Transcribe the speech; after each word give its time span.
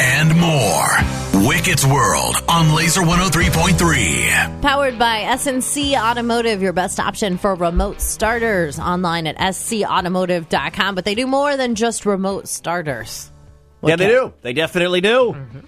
and 0.00 0.36
more. 0.36 1.46
Wicked's 1.46 1.86
World 1.86 2.36
on 2.48 2.66
Lazer 2.76 3.04
103.3. 3.04 4.62
Powered 4.62 4.98
by 4.98 5.22
SNC 5.22 5.96
Automotive, 5.96 6.62
your 6.62 6.72
best 6.72 6.98
option 6.98 7.38
for 7.38 7.54
remote 7.54 8.00
starters 8.00 8.78
online 8.78 9.26
at 9.26 9.36
scautomotive.com. 9.36 10.94
But 10.94 11.04
they 11.04 11.14
do 11.14 11.26
more 11.26 11.56
than 11.56 11.74
just 11.74 12.06
remote 12.06 12.48
starters. 12.48 13.30
yeah, 13.82 13.96
they 13.96 14.08
do. 14.08 14.32
They 14.42 14.52
definitely 14.52 15.00
do. 15.00 15.34
Mm-hmm. 15.34 15.58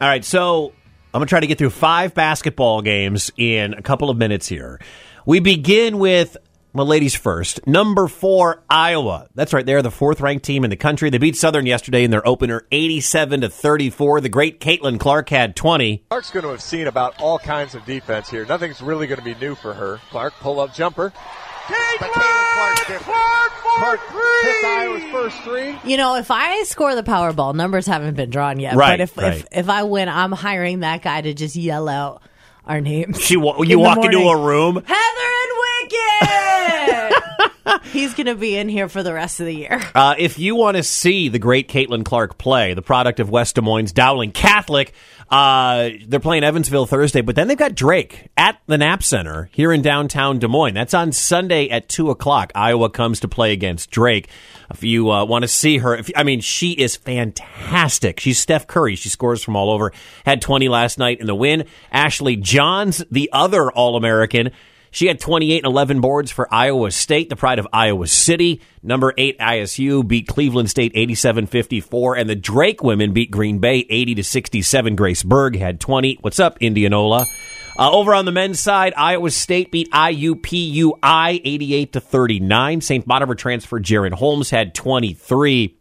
All 0.00 0.08
right, 0.08 0.24
so 0.24 0.72
I'm 1.14 1.20
going 1.20 1.26
to 1.26 1.30
try 1.30 1.40
to 1.40 1.46
get 1.46 1.58
through 1.58 1.70
five 1.70 2.14
basketball 2.14 2.82
games 2.82 3.30
in 3.36 3.74
a 3.74 3.82
couple 3.82 4.10
of 4.10 4.16
minutes 4.16 4.46
here. 4.48 4.80
We 5.24 5.40
begin 5.40 5.98
with, 5.98 6.36
well, 6.76 6.86
ladies 6.86 7.14
first. 7.14 7.66
Number 7.66 8.06
four, 8.06 8.62
Iowa. 8.70 9.28
That's 9.34 9.52
right. 9.52 9.64
They're 9.64 9.82
the 9.82 9.90
fourth 9.90 10.20
ranked 10.20 10.44
team 10.44 10.62
in 10.64 10.70
the 10.70 10.76
country. 10.76 11.10
They 11.10 11.18
beat 11.18 11.36
Southern 11.36 11.66
yesterday 11.66 12.04
in 12.04 12.10
their 12.10 12.26
opener 12.26 12.66
87 12.70 13.40
to 13.40 13.48
34. 13.48 14.20
The 14.20 14.28
great 14.28 14.60
Caitlin 14.60 15.00
Clark 15.00 15.28
had 15.30 15.56
20. 15.56 16.04
Clark's 16.10 16.30
going 16.30 16.44
to 16.44 16.50
have 16.50 16.60
seen 16.62 16.86
about 16.86 17.20
all 17.20 17.38
kinds 17.38 17.74
of 17.74 17.84
defense 17.84 18.28
here. 18.28 18.44
Nothing's 18.46 18.80
really 18.82 19.06
going 19.06 19.18
to 19.18 19.24
be 19.24 19.34
new 19.34 19.54
for 19.54 19.74
her. 19.74 19.98
Clark, 20.10 20.34
pull 20.40 20.60
up 20.60 20.74
jumper. 20.74 21.12
Caitlin 21.66 22.12
Clark's 22.12 22.86
different. 22.86 23.16
Clark 23.78 24.00
hits 24.44 24.64
Iowa's 24.64 25.02
first 25.12 25.36
three. 25.42 25.78
You 25.84 25.96
know, 25.96 26.16
if 26.16 26.30
I 26.30 26.62
score 26.62 26.94
the 26.94 27.02
Powerball, 27.02 27.54
numbers 27.54 27.86
haven't 27.86 28.14
been 28.14 28.30
drawn 28.30 28.58
yet. 28.60 28.74
Right, 28.76 28.92
But 28.92 29.00
if, 29.00 29.16
right. 29.16 29.34
if 29.34 29.46
if 29.52 29.68
I 29.68 29.82
win, 29.82 30.08
I'm 30.08 30.32
hiring 30.32 30.80
that 30.80 31.02
guy 31.02 31.20
to 31.20 31.34
just 31.34 31.56
yell 31.56 31.88
out 31.88 32.22
our 32.64 32.80
names. 32.80 33.20
She, 33.20 33.36
wa- 33.36 33.56
in 33.62 33.68
you 33.68 33.76
the 33.76 33.80
walk 33.82 34.02
into 34.04 34.18
a 34.18 34.36
room. 34.46 34.76
Heather 34.76 34.86
and 34.88 35.52
Wicked. 35.82 36.45
He's 37.96 38.12
going 38.12 38.26
to 38.26 38.34
be 38.34 38.58
in 38.58 38.68
here 38.68 38.90
for 38.90 39.02
the 39.02 39.14
rest 39.14 39.40
of 39.40 39.46
the 39.46 39.54
year. 39.54 39.80
Uh, 39.96 40.14
if 40.18 40.38
you 40.38 40.54
want 40.54 40.76
to 40.76 40.82
see 40.82 41.30
the 41.30 41.38
great 41.38 41.68
Caitlin 41.68 42.04
Clark 42.04 42.36
play, 42.36 42.74
the 42.74 42.82
product 42.82 43.18
of 43.18 43.30
West 43.30 43.54
Des 43.54 43.62
Moines 43.62 43.92
Dowling 43.92 44.30
Catholic, 44.30 44.92
uh, 45.30 45.88
they're 46.06 46.20
playing 46.20 46.44
Evansville 46.44 46.84
Thursday, 46.84 47.22
but 47.22 47.34
then 47.34 47.48
they've 47.48 47.56
got 47.56 47.74
Drake 47.74 48.28
at 48.36 48.60
the 48.66 48.76
Knapp 48.76 49.02
Center 49.02 49.48
here 49.52 49.72
in 49.72 49.80
downtown 49.80 50.38
Des 50.38 50.48
Moines. 50.48 50.74
That's 50.74 50.92
on 50.92 51.12
Sunday 51.12 51.70
at 51.70 51.88
2 51.88 52.10
o'clock. 52.10 52.52
Iowa 52.54 52.90
comes 52.90 53.20
to 53.20 53.28
play 53.28 53.52
against 53.52 53.90
Drake. 53.90 54.28
If 54.70 54.84
you 54.84 55.10
uh, 55.10 55.24
want 55.24 55.44
to 55.44 55.48
see 55.48 55.78
her, 55.78 55.96
if, 55.96 56.10
I 56.14 56.24
mean, 56.24 56.40
she 56.40 56.72
is 56.72 56.94
fantastic. 56.94 58.20
She's 58.20 58.38
Steph 58.38 58.66
Curry. 58.66 58.96
She 58.96 59.08
scores 59.08 59.42
from 59.42 59.56
all 59.56 59.70
over. 59.70 59.92
Had 60.26 60.42
20 60.42 60.68
last 60.68 60.98
night 60.98 61.20
in 61.20 61.26
the 61.26 61.34
win. 61.34 61.64
Ashley 61.90 62.36
Joens, 62.36 63.02
the 63.10 63.30
other 63.32 63.70
All 63.70 63.96
American. 63.96 64.50
She 64.90 65.06
had 65.06 65.20
28 65.20 65.58
and 65.58 65.66
11 65.66 66.00
boards 66.00 66.30
for 66.30 66.52
Iowa 66.52 66.90
State, 66.90 67.28
the 67.28 67.36
pride 67.36 67.58
of 67.58 67.68
Iowa 67.72 68.06
City. 68.06 68.60
Number 68.82 69.12
8 69.16 69.38
ISU 69.38 70.06
beat 70.06 70.26
Cleveland 70.28 70.70
State 70.70 70.94
87-54 70.94 72.18
and 72.20 72.30
the 72.30 72.36
Drake 72.36 72.82
women 72.82 73.12
beat 73.12 73.30
Green 73.30 73.58
Bay 73.58 73.86
80 73.88 74.14
to 74.16 74.24
67. 74.24 74.96
Grace 74.96 75.22
Berg 75.22 75.56
had 75.56 75.80
20. 75.80 76.18
What's 76.20 76.40
up 76.40 76.56
Indianola? 76.60 77.26
Uh, 77.78 77.90
over 77.90 78.14
on 78.14 78.24
the 78.24 78.32
men's 78.32 78.58
side, 78.58 78.94
Iowa 78.96 79.30
State 79.30 79.70
beat 79.70 79.90
IUPUI 79.90 81.40
88 81.44 81.92
to 81.92 82.00
39. 82.00 82.80
St. 82.80 83.06
Bonaventure 83.06 83.42
transfer 83.42 83.78
Jaren 83.78 84.14
Holmes 84.14 84.48
had 84.48 84.74
23. 84.74 85.76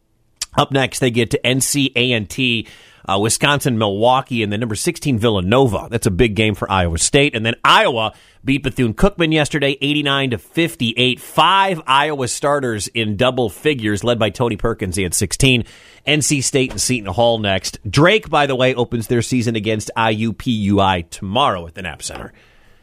Up 0.57 0.71
next, 0.71 0.99
they 0.99 1.11
get 1.11 1.31
to 1.31 1.39
NC 1.39 1.91
A&T, 1.95 2.67
uh, 3.07 3.19
Wisconsin, 3.19 3.77
Milwaukee, 3.77 4.43
and 4.43 4.51
the 4.51 4.57
number 4.57 4.75
16 4.75 5.19
Villanova. 5.19 5.87
That's 5.89 6.07
a 6.07 6.11
big 6.11 6.35
game 6.35 6.55
for 6.55 6.69
Iowa 6.69 6.97
State. 6.97 7.35
And 7.35 7.45
then 7.45 7.55
Iowa 7.63 8.13
beat 8.43 8.63
Bethune 8.63 8.93
Cookman 8.93 9.33
yesterday, 9.33 9.77
89 9.81 10.31
to 10.31 10.37
58. 10.37 11.19
Five 11.19 11.81
Iowa 11.87 12.27
starters 12.27 12.87
in 12.87 13.17
double 13.17 13.49
figures, 13.49 14.03
led 14.03 14.19
by 14.19 14.29
Tony 14.29 14.57
Perkins. 14.57 14.95
He 14.95 15.03
had 15.03 15.13
16. 15.13 15.65
NC 16.07 16.43
State 16.43 16.71
and 16.71 16.81
Seton 16.81 17.11
Hall 17.11 17.39
next. 17.39 17.79
Drake, 17.89 18.29
by 18.29 18.45
the 18.45 18.55
way, 18.55 18.75
opens 18.75 19.07
their 19.07 19.21
season 19.21 19.55
against 19.55 19.89
IUPUI 19.97 21.09
tomorrow 21.09 21.67
at 21.67 21.73
the 21.73 21.81
Knapp 21.81 22.03
Center. 22.03 22.33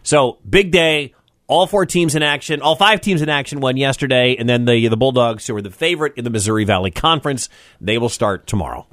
So 0.02 0.38
big 0.48 0.70
day. 0.72 1.14
All 1.48 1.66
four 1.66 1.84
teams 1.84 2.14
in 2.14 2.22
action. 2.22 2.62
All 2.62 2.76
five 2.76 3.00
teams 3.02 3.20
in 3.20 3.28
action 3.28 3.60
won 3.60 3.76
yesterday, 3.76 4.36
and 4.36 4.48
then 4.48 4.64
the 4.64 4.88
the 4.88 4.96
Bulldogs, 4.96 5.46
who 5.46 5.56
are 5.56 5.60
the 5.60 5.70
favorite 5.70 6.14
in 6.16 6.24
the 6.24 6.30
Missouri 6.30 6.64
Valley 6.64 6.90
Conference, 6.90 7.50
they 7.78 7.98
will 7.98 8.08
start 8.08 8.46
tomorrow. 8.46 8.86